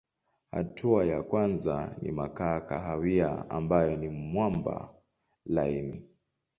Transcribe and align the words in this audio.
Hatua 0.51 1.05
ya 1.05 1.23
kwanza 1.23 1.95
ni 2.01 2.11
makaa 2.11 2.59
kahawia 2.61 3.49
ambayo 3.49 3.97
ni 3.97 4.09
mwamba 4.09 4.93
laini. 5.45 6.09